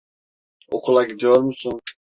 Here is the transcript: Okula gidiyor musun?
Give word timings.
Okula 0.71 1.03
gidiyor 1.03 1.39
musun? 1.39 1.81